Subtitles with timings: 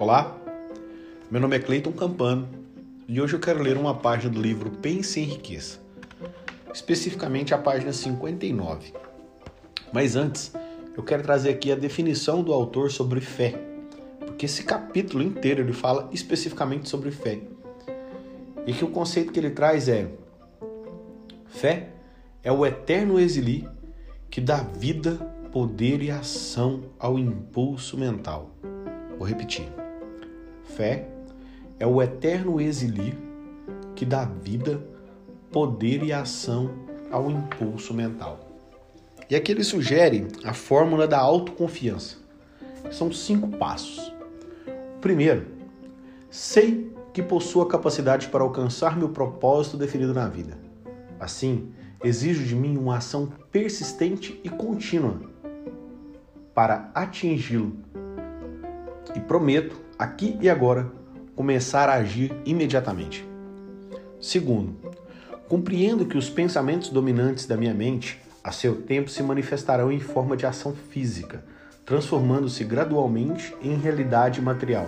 [0.00, 0.32] Olá,
[1.28, 2.48] meu nome é Cleiton Campano
[3.08, 5.80] e hoje eu quero ler uma página do livro Pense em Riqueza,
[6.72, 8.92] especificamente a página 59.
[9.92, 10.52] Mas antes,
[10.96, 13.60] eu quero trazer aqui a definição do autor sobre fé,
[14.24, 17.40] porque esse capítulo inteiro ele fala especificamente sobre fé.
[18.68, 20.08] E que o conceito que ele traz é:
[21.48, 21.88] fé
[22.44, 23.68] é o eterno exili
[24.30, 25.16] que dá vida,
[25.50, 28.52] poder e ação ao impulso mental.
[29.18, 29.77] Vou repetir.
[30.78, 31.08] Fé
[31.80, 33.18] é o eterno exilir
[33.96, 34.80] que dá vida,
[35.50, 36.70] poder e ação
[37.10, 38.38] ao impulso mental.
[39.28, 42.18] E aqui ele sugere a fórmula da autoconfiança.
[42.92, 44.14] São cinco passos.
[45.00, 45.48] Primeiro,
[46.30, 50.56] sei que possuo a capacidade para alcançar meu propósito definido na vida.
[51.18, 51.72] Assim,
[52.04, 55.22] exijo de mim uma ação persistente e contínua
[56.54, 57.76] para atingi-lo.
[59.16, 60.90] E prometo, aqui e agora,
[61.34, 63.26] começar a agir imediatamente.
[64.20, 64.76] Segundo,
[65.48, 70.36] compreendo que os pensamentos dominantes da minha mente, a seu tempo, se manifestarão em forma
[70.36, 71.44] de ação física,
[71.84, 74.86] transformando-se gradualmente em realidade material.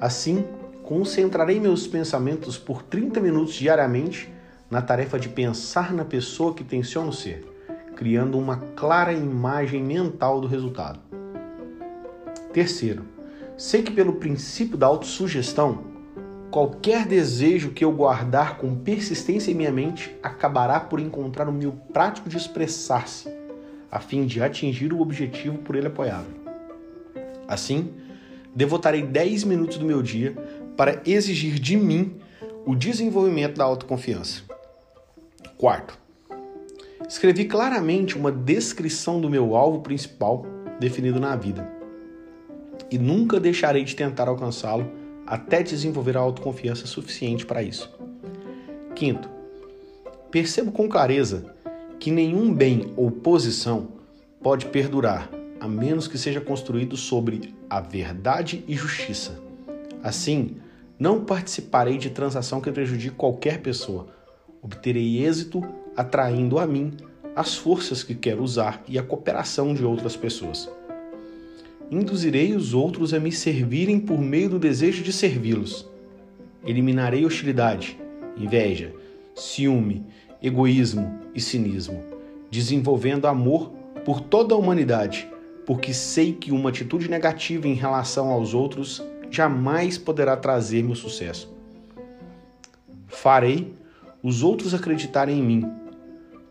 [0.00, 0.44] Assim,
[0.82, 4.32] concentrarei meus pensamentos por 30 minutos diariamente
[4.70, 7.44] na tarefa de pensar na pessoa que tenciono ser,
[7.96, 11.00] criando uma clara imagem mental do resultado.
[12.52, 13.13] Terceiro,
[13.56, 15.84] sei que pelo princípio da autossugestão,
[16.50, 21.72] qualquer desejo que eu guardar com persistência em minha mente acabará por encontrar um meio
[21.92, 23.28] prático de expressar-se,
[23.90, 26.26] a fim de atingir o objetivo por ele apoiado.
[27.46, 27.92] Assim,
[28.54, 30.32] devotarei 10 minutos do meu dia
[30.76, 32.16] para exigir de mim
[32.66, 34.42] o desenvolvimento da autoconfiança.
[35.56, 35.96] Quarto,
[37.08, 40.44] escrevi claramente uma descrição do meu alvo principal
[40.80, 41.73] definido na vida
[42.94, 44.88] e nunca deixarei de tentar alcançá-lo
[45.26, 47.90] até desenvolver a autoconfiança suficiente para isso.
[48.94, 49.28] Quinto,
[50.30, 51.52] percebo com clareza
[51.98, 53.88] que nenhum bem ou posição
[54.40, 59.40] pode perdurar a menos que seja construído sobre a verdade e justiça.
[60.00, 60.58] Assim,
[60.96, 64.06] não participarei de transação que prejudique qualquer pessoa.
[64.62, 65.60] Obterei êxito
[65.96, 66.92] atraindo a mim
[67.34, 70.70] as forças que quero usar e a cooperação de outras pessoas.
[71.94, 75.88] Induzirei os outros a me servirem por meio do desejo de servi-los.
[76.66, 77.96] Eliminarei hostilidade,
[78.36, 78.92] inveja,
[79.32, 80.04] ciúme,
[80.42, 82.02] egoísmo e cinismo,
[82.50, 83.70] desenvolvendo amor
[84.04, 85.28] por toda a humanidade,
[85.64, 89.00] porque sei que uma atitude negativa em relação aos outros
[89.30, 91.54] jamais poderá trazer-me o sucesso.
[93.06, 93.72] Farei
[94.20, 95.72] os outros acreditarem em mim,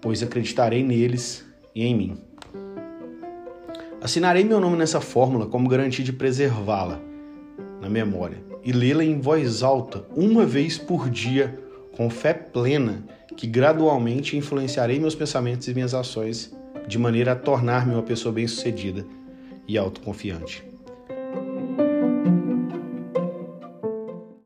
[0.00, 2.31] pois acreditarei neles e em mim.
[4.02, 7.00] Assinarei meu nome nessa fórmula como garantia de preservá-la
[7.80, 11.56] na memória e lê-la em voz alta uma vez por dia,
[11.96, 13.04] com fé plena
[13.36, 16.52] que gradualmente influenciarei meus pensamentos e minhas ações
[16.88, 19.06] de maneira a tornar-me uma pessoa bem-sucedida
[19.68, 20.71] e autoconfiante.